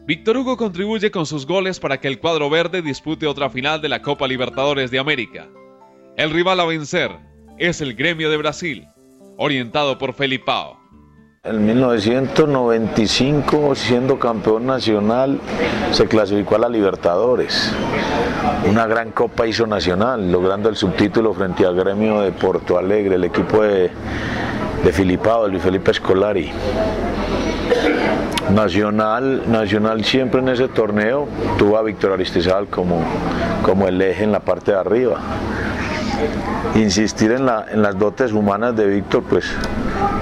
[0.07, 3.89] Víctor Hugo contribuye con sus goles para que el cuadro verde dispute otra final de
[3.89, 5.47] la Copa Libertadores de América.
[6.17, 7.11] El rival a vencer
[7.59, 8.87] es el Gremio de Brasil,
[9.37, 10.82] orientado por Felipao.
[11.45, 15.41] En 1995, siendo campeón nacional,
[15.91, 17.69] se clasificó a la Libertadores.
[18.69, 23.25] Una gran copa hizo nacional, logrando el subtítulo frente al gremio de Porto Alegre, el
[23.25, 23.91] equipo de,
[24.85, 26.49] de Filipao, de Luis Felipe Escolari.
[28.55, 31.27] Nacional, Nacional siempre en ese torneo
[31.57, 33.01] tuvo a Víctor Aristizal como,
[33.65, 35.19] como el eje en la parte de arriba.
[36.75, 39.45] Insistir en, la, en las dotes humanas de Víctor, pues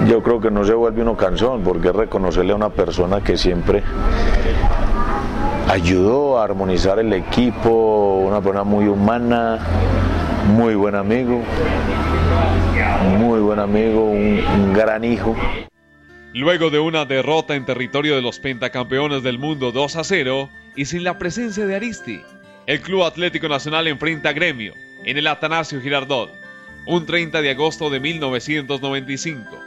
[0.07, 3.37] yo creo que no se vuelve uno cansón, porque es reconocerle a una persona que
[3.37, 3.83] siempre
[5.69, 9.59] ayudó a armonizar el equipo, una persona muy humana,
[10.47, 11.41] muy buen amigo,
[13.17, 15.35] muy buen amigo, un, gran hijo.
[16.33, 20.85] Luego de una derrota en territorio de los pentacampeones del mundo 2 a 0 y
[20.85, 22.21] sin la presencia de Aristi,
[22.67, 24.73] el Club Atlético Nacional enfrenta a Gremio
[25.05, 26.31] en el Atanasio Girardot,
[26.87, 29.59] un 30 de agosto de 1995.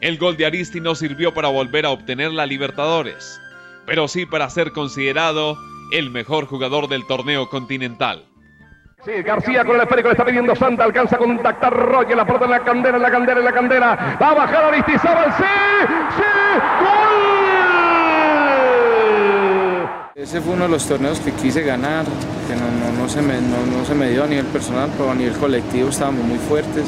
[0.00, 3.40] El gol de Aristi no sirvió para volver a obtener la Libertadores,
[3.86, 5.56] pero sí para ser considerado
[5.92, 8.24] el mejor jugador del torneo continental.
[9.04, 12.46] Sí, García con el esférico le está pidiendo Santa, alcanza a contactar Roger, la porta
[12.46, 14.18] en la candela, en la candela, en la candela.
[14.20, 15.44] Va a bajar Aristizábal, sí,
[16.16, 16.22] sí,
[16.80, 17.63] gol.
[20.16, 22.04] Ese fue uno de los torneos que quise ganar,
[22.46, 25.14] que no, no, no se, me, no, se me dio a nivel personal, pero a
[25.16, 26.84] nivel colectivo estábamos muy fuertes.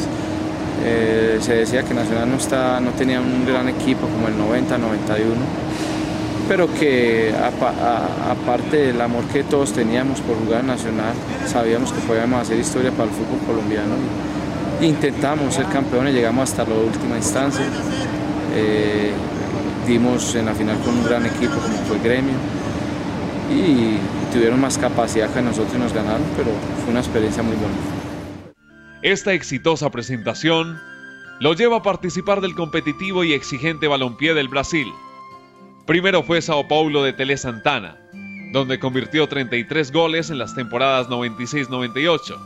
[0.85, 4.79] Eh, se decía que Nacional no, está, no tenía un gran equipo como el 90,
[4.79, 5.35] 91
[6.47, 7.35] pero que
[8.31, 11.15] aparte del amor que todos teníamos por jugar en Nacional,
[11.49, 13.97] sabíamos que podíamos hacer historia para el fútbol colombiano.
[14.81, 17.67] Intentamos ser campeones, llegamos hasta la última instancia.
[18.55, 19.11] Eh,
[19.89, 22.56] dimos en la final con un gran equipo como fue Gremio
[23.51, 23.99] y
[24.33, 26.51] tuvieron más capacidad que nosotros y nos ganaron, pero
[26.83, 27.75] fue una experiencia muy buena.
[29.03, 30.79] Esta exitosa presentación
[31.41, 34.89] lo lleva a participar del competitivo y exigente balompié del Brasil
[35.87, 37.97] Primero fue Sao Paulo de Tele Santana,
[38.53, 42.37] donde convirtió 33 goles en las temporadas 96-98.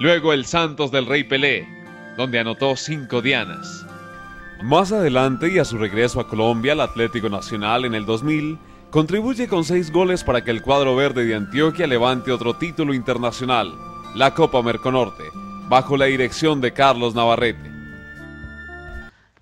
[0.00, 1.68] Luego el Santos del Rey Pelé,
[2.16, 3.84] donde anotó 5 dianas.
[4.62, 8.58] Más adelante y a su regreso a Colombia, el Atlético Nacional en el 2000
[8.94, 13.76] contribuye con seis goles para que el cuadro verde de Antioquia levante otro título internacional,
[14.14, 15.24] la Copa Merconorte,
[15.68, 17.72] bajo la dirección de Carlos Navarrete.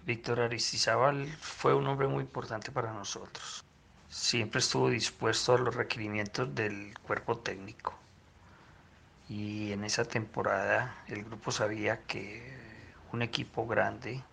[0.06, 3.62] Víctor Aristizábal fue un hombre muy importante para nosotros.
[4.08, 7.94] Siempre estuvo dispuesto a los requerimientos del cuerpo técnico.
[9.28, 12.56] Y en esa temporada el grupo sabía que
[13.12, 14.24] un equipo grande,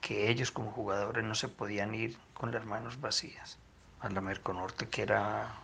[0.00, 3.59] que ellos como jugadores no se podían ir con las manos vacías
[4.00, 5.54] a la Merconorte, que era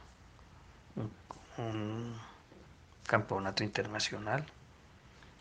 [1.56, 2.14] un,
[3.06, 4.44] campeonato internacional.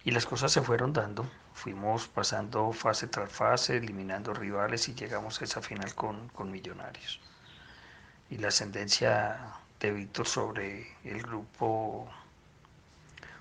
[0.04, 1.26] Y las cosas se fueron dando.
[1.54, 7.20] Fuimos pasando fase tras fase, eliminando rivales y llegamos a esa final con, con Millonarios.
[8.30, 9.38] Y la ascendencia
[9.80, 12.08] de Víctor sobre el grupo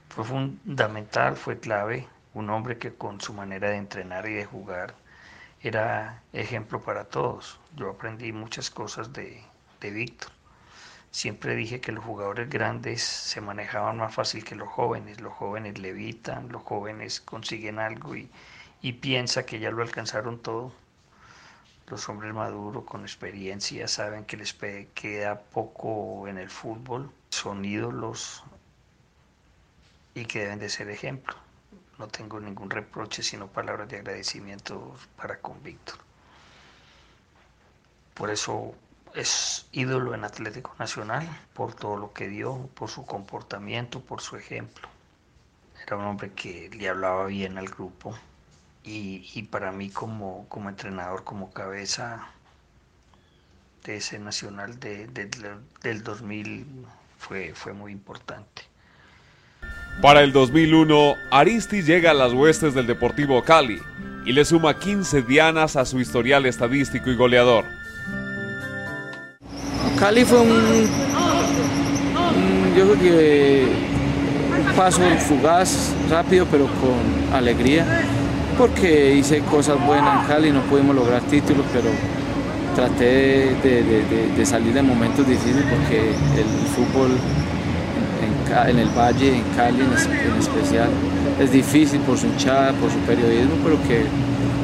[0.08, 2.08] fue fundamental, fue clave.
[2.32, 4.94] Un hombre que con su manera de entrenar y de jugar
[5.64, 7.58] era ejemplo para todos.
[7.74, 9.42] Yo aprendí muchas cosas de,
[9.80, 10.30] de Víctor.
[11.10, 15.22] Siempre dije que los jugadores grandes se manejaban más fácil que los jóvenes.
[15.22, 18.30] Los jóvenes levitan, los jóvenes consiguen algo y,
[18.82, 20.70] y piensa que ya lo alcanzaron todo.
[21.86, 24.52] Los hombres maduros con experiencia saben que les
[24.94, 28.44] queda poco en el fútbol, son ídolos
[30.14, 31.43] y que deben de ser ejemplo
[31.98, 35.98] no tengo ningún reproche, sino palabras de agradecimiento para con Víctor.
[38.14, 38.74] Por eso
[39.14, 44.36] es ídolo en Atlético Nacional, por todo lo que dio, por su comportamiento, por su
[44.36, 44.88] ejemplo.
[45.86, 48.16] Era un hombre que le hablaba bien al grupo
[48.82, 52.28] y, para mí como, como entrenador, como cabeza
[53.84, 56.86] de ese Nacional del 2000
[57.18, 58.62] fue, fue muy importante.
[60.00, 63.80] Para el 2001, Aristi llega a las huestes del Deportivo Cali
[64.24, 67.64] y le suma 15 dianas a su historial estadístico y goleador.
[69.98, 70.86] Cali fue un,
[72.76, 73.66] yo creo que
[74.58, 77.86] un paso fugaz, rápido, pero con alegría,
[78.58, 81.88] porque hice cosas buenas en Cali, no pudimos lograr títulos, pero
[82.74, 87.10] traté de salir de momentos difíciles porque el fútbol
[88.68, 90.88] en, el Valle, en Cali en, especial.
[91.40, 94.04] Es difícil por su hinchada, por su periodismo, pero que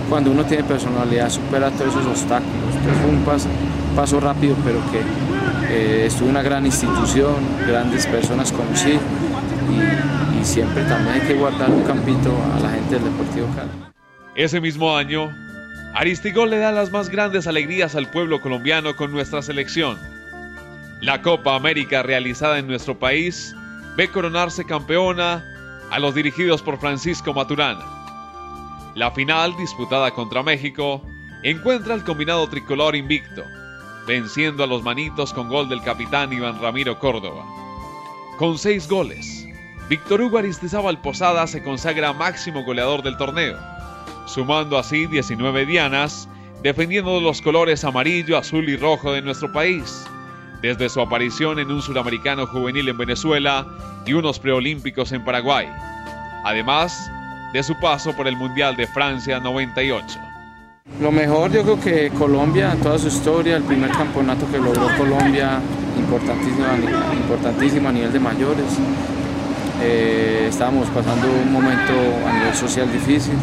[0.08, 2.74] cuando uno tiene personalidad supera todos esos obstáculos.
[2.76, 3.48] Entonces fue un paso,
[3.96, 5.00] paso rápido, pero que
[5.72, 7.34] eh, estuvo una gran institución,
[7.66, 8.98] grandes personas conocí
[9.70, 13.70] y, y siempre también hay que guardar un campito a la gente del Deportivo Cali.
[14.34, 15.30] Ese mismo año,
[15.94, 19.98] Aristigol le da las más grandes alegrías al pueblo colombiano con nuestra selección.
[21.00, 23.56] La Copa América realizada en nuestro país
[24.00, 25.44] ve coronarse campeona
[25.90, 27.84] a los dirigidos por Francisco Maturana.
[28.94, 31.02] La final, disputada contra México,
[31.42, 33.44] encuentra al combinado tricolor invicto,
[34.06, 37.44] venciendo a los manitos con gol del capitán Iván Ramiro Córdoba.
[38.38, 39.46] Con seis goles,
[39.90, 43.58] Víctor Hugo Aristizábal Posada se consagra máximo goleador del torneo,
[44.24, 46.26] sumando así 19 dianas,
[46.62, 50.06] defendiendo los colores amarillo, azul y rojo de nuestro país
[50.62, 53.66] desde su aparición en un suramericano juvenil en Venezuela
[54.06, 55.68] y unos preolímpicos en Paraguay,
[56.44, 57.10] además
[57.52, 60.18] de su paso por el Mundial de Francia 98.
[61.00, 64.88] Lo mejor yo creo que Colombia, en toda su historia, el primer campeonato que logró
[64.98, 65.60] Colombia,
[65.96, 66.64] importantísimo,
[67.14, 68.66] importantísimo a nivel de mayores.
[69.82, 71.92] Eh, estábamos pasando un momento
[72.26, 73.34] a nivel social difícil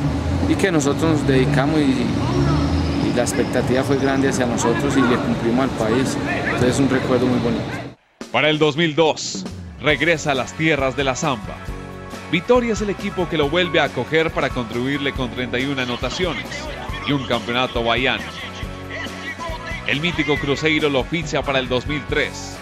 [0.48, 2.06] y que nosotros nos dedicamos y
[3.18, 6.16] la expectativa fue grande hacia nosotros y le cumplimos al país.
[6.46, 7.64] Entonces es un recuerdo muy bonito.
[8.32, 9.44] Para el 2002,
[9.82, 11.58] regresa a las tierras de la Zampa.
[12.32, 16.46] Vitoria es el equipo que lo vuelve a acoger para contribuirle con 31 anotaciones
[17.08, 18.24] y un campeonato baiano.
[19.88, 22.56] El mítico Cruzeiro lo ficha para el 2003.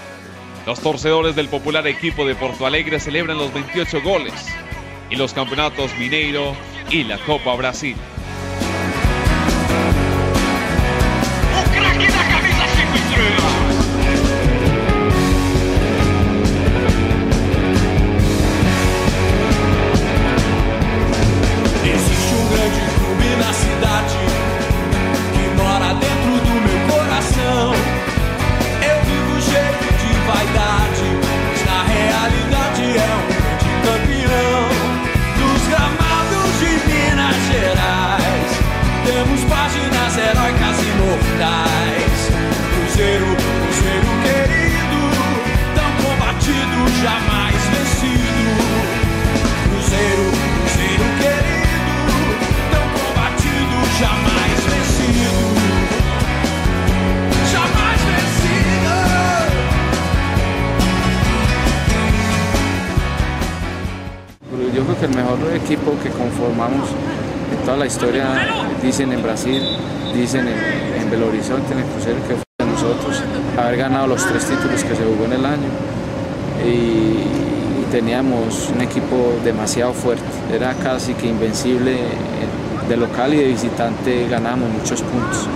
[0.65, 4.34] Los torcedores del popular equipo de Porto Alegre celebran los 28 goles
[5.10, 6.56] y los campeonatos Mineiro
[6.90, 7.98] y la Copa Brasil.
[72.06, 73.19] Que fue de nosotros,
[73.58, 75.69] haber ganado los tres títulos que se jugó en el año.
[76.63, 77.45] Y,
[77.91, 81.97] teníamos un equipo demasiado fuerte, era casi que invencible
[82.89, 85.47] de local y de visitante ganamos muchos puntos.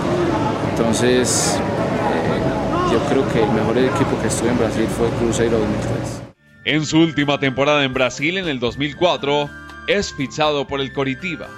[0.70, 6.22] Entonces, eh, yo creo que el mejor equipo que estuve en Brasil fue Cruzeiro 2003.
[6.64, 9.50] En su última temporada en Brasil, en el 2004,
[9.86, 11.48] es fichado por el Coritiba,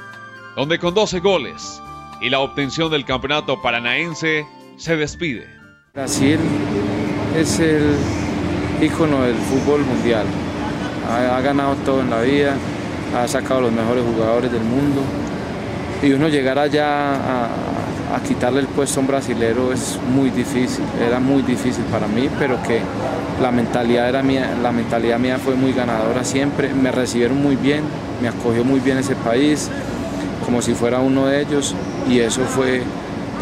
[0.57, 1.81] donde con 12 goles
[2.21, 4.47] y la obtención del campeonato paranaense
[4.77, 5.47] se despide.
[5.95, 6.39] Brasil
[7.37, 7.95] es el
[8.81, 10.27] ícono del fútbol mundial.
[11.09, 12.55] Ha, ganado todo en la vida,
[13.17, 15.03] ha sacado los mejores jugadores del mundo
[16.03, 17.49] y uno llegar allá a,
[18.27, 22.63] quitarle el puesto a un brasilero es muy difícil, era muy difícil para mí, pero
[22.63, 22.81] que
[23.41, 27.83] la mentalidad, era mía, la mentalidad mía fue muy ganadora siempre, me recibieron muy bien,
[28.21, 29.71] me acogió muy bien ese país,
[30.45, 31.75] como si fuera uno de ellos,
[32.09, 32.83] y eso fue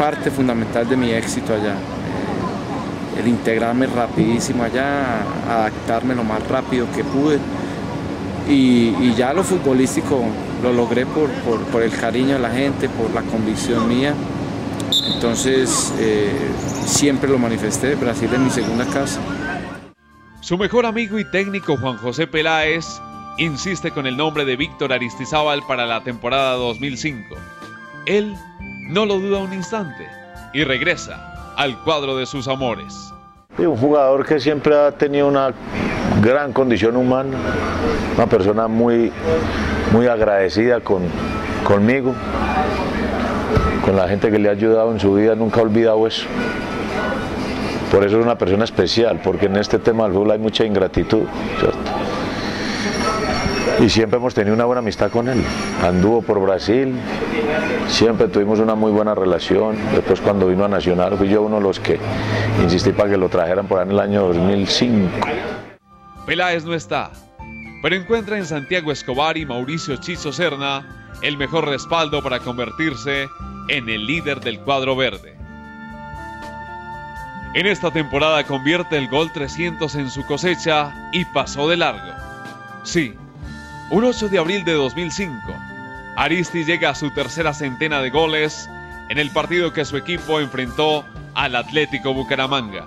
[0.01, 1.75] parte fundamental de mi éxito allá.
[1.75, 7.37] Eh, el integrarme rapidísimo allá, adaptarme lo más rápido que pude
[8.49, 10.23] y, ya lo futbolístico
[10.63, 11.29] lo logré por,
[11.71, 14.15] por, el cariño de la gente, por la convicción mía.
[15.13, 16.31] Entonces eh,
[16.87, 19.21] siempre lo manifesté, Brasil es mi segunda casa.
[20.39, 22.87] Su mejor amigo y técnico Juan José Peláez
[23.37, 27.35] insiste con el nombre de Víctor Aristizábal para la temporada 2005.
[28.07, 28.35] Él
[28.81, 30.07] no lo duda un instante
[30.53, 33.11] y regresa al cuadro de sus amores.
[33.57, 35.53] Un jugador que siempre ha tenido una
[36.21, 37.37] gran condición humana,
[38.15, 39.11] una persona muy,
[39.91, 41.03] muy agradecida con,
[41.63, 42.13] conmigo,
[43.85, 46.25] con la gente que le ha ayudado en su vida, nunca ha olvidado eso.
[47.91, 51.23] Por eso es una persona especial, porque en este tema del fútbol hay mucha ingratitud,
[53.79, 55.43] Y siempre hemos tenido una buena amistad con él.
[55.83, 56.93] Anduvo por Brasil,
[57.87, 59.77] siempre tuvimos una muy buena relación.
[59.93, 61.99] Después cuando vino a Nacional fui yo uno de los que
[62.61, 65.09] insistí para que lo trajeran por ahí en el año 2005.
[66.25, 67.11] Peláez no está,
[67.81, 70.85] pero encuentra en Santiago Escobar y Mauricio Chizo Serna
[71.21, 73.27] el mejor respaldo para convertirse
[73.67, 75.35] en el líder del cuadro verde.
[77.53, 82.13] En esta temporada convierte el gol 300 en su cosecha y pasó de largo.
[82.83, 83.13] Sí,
[83.89, 85.33] un 8 de abril de 2005,
[86.17, 88.69] Aristi llega a su tercera centena de goles
[89.09, 92.85] en el partido que su equipo enfrentó al Atlético Bucaramanga.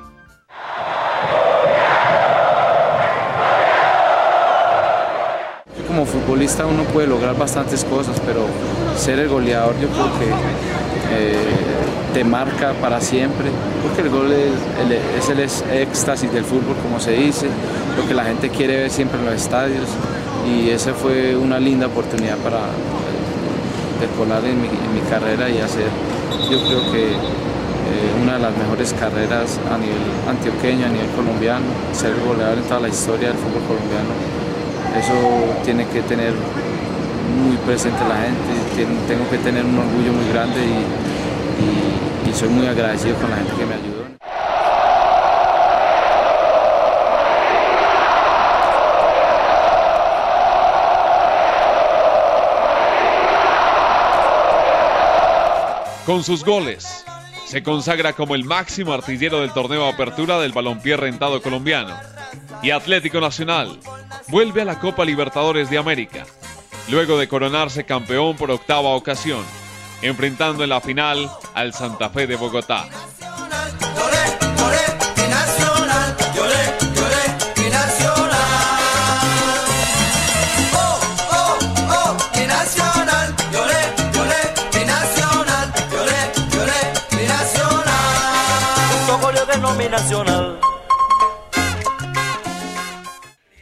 [5.94, 8.46] como futbolista uno puede lograr bastantes cosas, pero
[8.98, 10.24] ser el goleador yo creo que
[11.12, 11.36] eh,
[12.12, 13.46] te marca para siempre,
[13.80, 15.38] porque el gol es el,
[15.78, 17.46] éxtasis del fútbol, como se dice,
[17.96, 19.86] lo que la gente quiere ver siempre en los estadios,
[20.48, 22.58] y esa fue una linda oportunidad para
[24.00, 24.68] decolar en mi,
[25.10, 25.88] carrera y hacer,
[26.50, 31.66] yo creo que eh, una de las mejores carreras a nivel antioqueño, a nivel colombiano,
[31.92, 34.34] ser goleador en toda la historia del fútbol colombiano
[34.98, 35.12] eso
[35.64, 42.32] tiene que tener muy presente la gente, tengo que tener un orgullo muy grande y,
[42.32, 43.93] soy muy agradecido con la gente que me ayudó.
[56.06, 57.02] Con sus goles,
[57.46, 61.96] se consagra como el máximo artillero del torneo Apertura del balompié rentado colombiano.
[62.62, 63.78] Y Atlético Nacional
[64.28, 66.26] vuelve a la Copa Libertadores de América,
[66.88, 69.42] luego de coronarse campeón por octava ocasión,
[70.02, 72.86] enfrentando en la final al Santa Fe de Bogotá.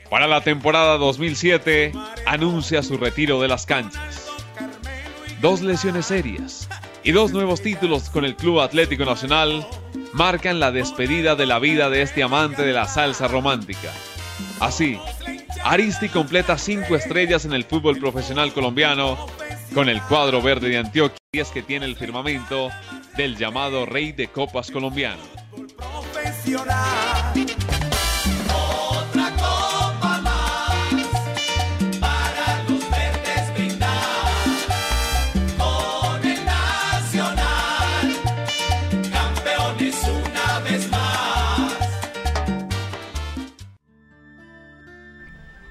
[0.09, 1.93] Para la temporada 2007,
[2.25, 4.31] anuncia su retiro de las canchas.
[5.43, 6.71] Dos lesiones serias
[7.03, 9.67] y dos nuevos títulos con el Club Atlético Nacional
[10.15, 13.93] marcan la despedida de la vida de este amante de la salsa romántica.
[14.59, 14.99] Así,
[15.65, 19.19] Aristi completa cinco estrellas en el fútbol profesional colombiano
[19.75, 22.71] con el cuadro verde de Antioquia y es que tiene el firmamento
[23.19, 25.21] del llamado Rey de Copas colombiano.
[26.55, 26.85] Otra
[29.37, 30.75] copa más
[31.99, 32.67] para.
[35.57, 38.13] Con el Nacional,
[39.11, 41.73] campeones una vez más.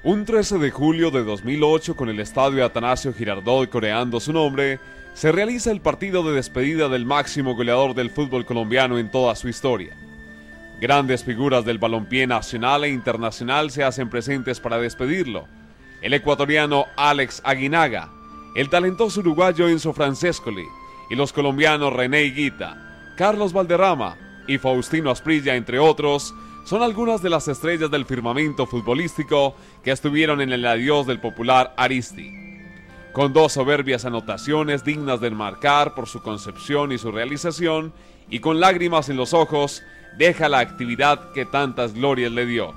[0.04, 4.80] Un 13 de julio de 2008 con el estadio Atanasio Girardot coreando su nombre
[5.14, 9.48] se realiza el partido de despedida del máximo goleador del fútbol colombiano en toda su
[9.48, 9.96] historia.
[10.82, 15.46] Grandes figuras del balompié nacional e internacional se hacen presentes para despedirlo.
[16.02, 18.10] El ecuatoriano Alex Aguinaga,
[18.56, 20.66] el talentoso uruguayo Enzo Francescoli
[21.12, 24.18] y los colombianos René Higuita, Carlos Valderrama
[24.48, 26.34] y Faustino Asprilla, entre otros,
[26.66, 31.76] son algunas de las estrellas del firmamento futbolístico que estuvieron en el adiós del popular
[31.78, 32.34] Aristi.
[33.14, 37.94] Con dos soberbias anotaciones dignas de enmarcar por su concepción y su realización,
[38.32, 39.84] y con lágrimas en los ojos,
[40.18, 42.74] deja la actividad que tantas glorias le dio.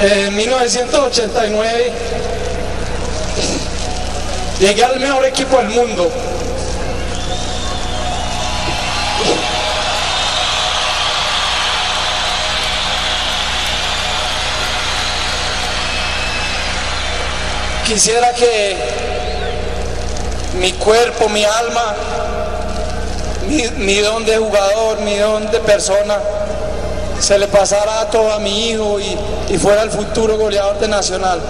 [0.00, 1.92] En 1989
[4.60, 6.10] llegué al mejor equipo del mundo.
[17.86, 18.76] Quisiera que
[20.58, 21.94] mi cuerpo, mi alma,
[23.46, 26.18] mi, don de jugador, mi don de persona,
[27.20, 29.16] se le pasara a todo a mi hijo y,
[29.48, 31.40] y fuera el futuro goleador de Nacional.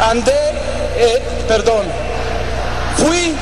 [0.00, 0.32] Andé,
[0.96, 1.82] eh, perdón,
[2.96, 3.34] fui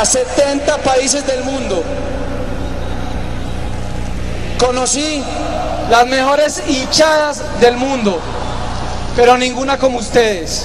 [0.00, 1.82] a 70 países del mundo.
[4.58, 5.22] Conocí
[5.92, 8.18] las mejores hinchadas del mundo,
[9.14, 10.64] pero ninguna como ustedes.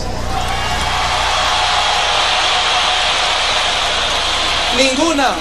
[4.77, 5.31] Ninguna.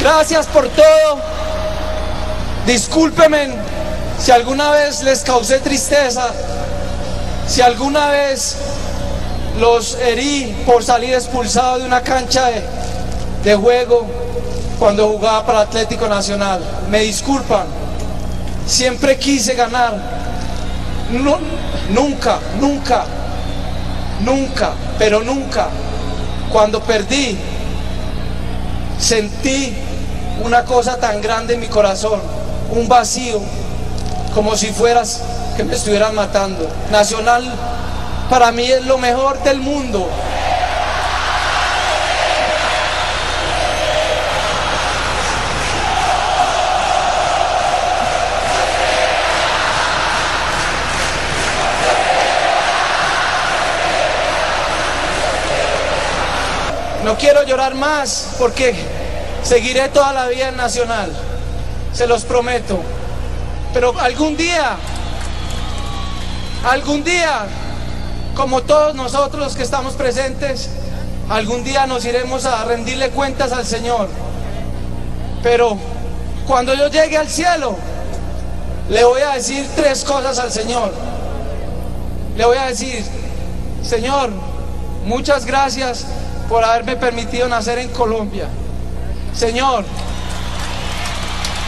[0.00, 1.20] Gracias por todo.
[2.64, 3.50] Discúlpenme
[4.18, 6.30] si alguna vez les causé tristeza,
[7.46, 8.56] si alguna vez
[9.60, 12.48] los herí por salir expulsado de una cancha
[13.44, 14.06] de, juego
[14.82, 16.60] cuando jugaba para Atlético Nacional.
[16.90, 17.66] Me disculpan,
[18.66, 19.94] siempre quise ganar.
[21.88, 23.04] nunca, nunca,
[24.22, 25.68] nunca, pero nunca,
[26.50, 27.38] cuando perdí,
[28.98, 29.72] sentí
[30.44, 32.20] una cosa tan grande en mi corazón,
[32.72, 33.40] un vacío,
[34.34, 35.22] como si fueras
[35.56, 36.68] que me estuvieran matando.
[36.90, 37.44] Nacional
[38.28, 40.08] para mí es lo mejor del mundo.
[57.04, 58.74] No quiero llorar más porque
[59.42, 61.10] seguiré toda la vida en Nacional,
[61.92, 62.78] se los prometo.
[63.74, 64.76] Pero algún día,
[66.64, 67.46] algún día
[68.36, 70.70] como todos nosotros que estamos presentes,
[71.28, 74.08] algún día nos iremos a rendirle cuentas al Señor.
[75.42, 75.76] Pero
[76.46, 77.76] cuando yo llegue al cielo,
[78.88, 80.92] le voy a decir tres cosas al Señor.
[82.36, 83.04] Le voy a decir,
[83.82, 84.30] Señor,
[85.04, 86.06] muchas gracias
[86.52, 88.46] por haberme permitido nacer en Colombia.
[89.34, 89.86] Señor,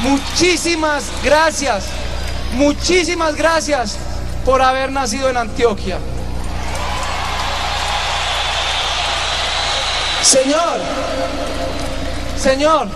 [0.03, 1.87] muchísimas gracias,
[2.53, 3.97] muchísimas gracias
[4.45, 5.97] por haber nacido en Antioquia.
[10.20, 10.78] Señor,
[12.39, 12.89] Señor,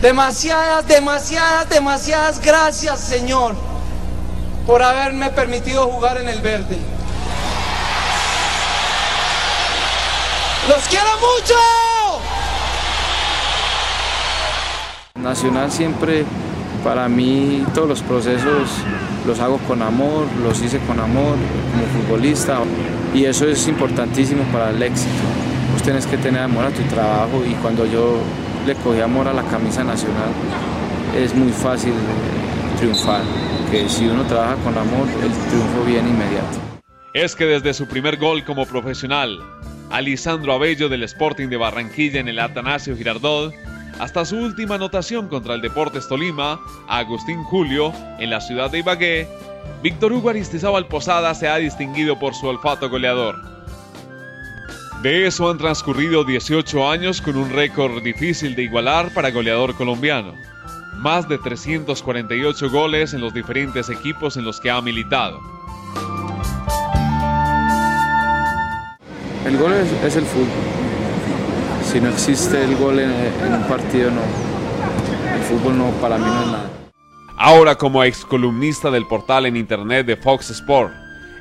[0.00, 3.54] demasiadas, demasiadas, demasiadas gracias, Señor,
[4.66, 6.91] por haberme permitido jugar en el verde.
[10.68, 11.54] ¡Los quiero mucho!
[15.14, 16.24] Nacional siempre,
[16.82, 18.70] para mí, todos los procesos
[19.26, 21.36] los hago con amor, los hice con amor
[21.72, 22.58] como futbolista
[23.14, 25.22] y eso es importantísimo para el éxito
[25.82, 28.18] tienes que tener amor a tu trabajo y cuando yo
[28.66, 30.30] le cogí amor a la camisa nacional
[31.16, 31.92] es muy fácil
[32.78, 33.22] triunfar,
[33.70, 36.58] que si uno trabaja con amor el triunfo viene inmediato.
[37.14, 39.40] Es que desde su primer gol como profesional,
[39.92, 43.52] Alisandro Abello del Sporting de Barranquilla en el Atanasio Girardot,
[44.00, 49.28] hasta su última anotación contra el Deportes Tolima, Agustín Julio, en la ciudad de Ibagué,
[49.82, 53.36] Víctor Hugo Aristizábal Posada se ha distinguido por su olfato goleador.
[55.02, 60.34] De eso han transcurrido 18 años con un récord difícil de igualar para goleador colombiano.
[60.94, 65.61] Más de 348 goles en los diferentes equipos en los que ha militado.
[69.46, 70.46] El gol es, el fútbol.
[71.84, 74.20] Si no existe el gol en, un partido, no.
[75.34, 76.70] El fútbol no, para mí no es nada.
[77.36, 80.92] Ahora como ex columnista del portal en internet de Fox Sport,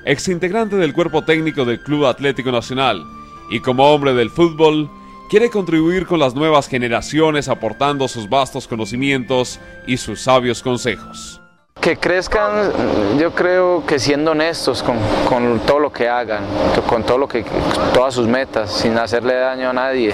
[0.04, 3.04] ex integrante del cuerpo técnico del Club Atlético Nacional
[3.52, 4.89] y como hombre del fútbol,
[5.30, 11.40] quiere contribuir con las nuevas generaciones aportando sus vastos conocimientos y sus sabios consejos.
[11.82, 12.71] Que crezcan,
[13.17, 16.43] yo creo que siendo honestos con, con, todo lo que hagan,
[16.88, 17.43] con todo lo que,
[17.91, 20.13] todas sus metas, sin hacerle daño a nadie,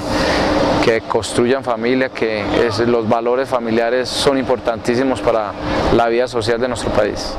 [0.85, 2.45] que construyan familia, que
[2.85, 5.51] los valores familiares son importantísimos para
[5.93, 7.37] la vida social de nuestro país.